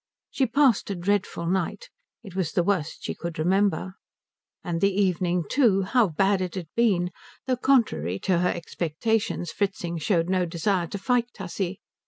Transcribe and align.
She 0.31 0.47
passed 0.47 0.89
a 0.89 0.95
dreadful 0.95 1.45
night. 1.45 1.91
It 2.23 2.35
was 2.35 2.53
the 2.53 2.63
worst 2.63 3.03
she 3.03 3.13
could 3.13 3.37
remember. 3.37 3.93
And 4.63 4.81
the 4.81 4.89
evening 4.99 5.43
too 5.47 5.83
how 5.83 6.07
bad 6.07 6.41
it 6.41 6.55
had 6.55 6.69
been; 6.75 7.11
though 7.45 7.57
contrary 7.57 8.17
to 8.21 8.39
her 8.39 8.49
expectations 8.49 9.51
Fritzing 9.51 9.99
showed 9.99 10.27
no 10.27 10.47
desire 10.47 10.87
to 10.87 10.97
fight 10.97 11.27
Tussie. 11.35 11.81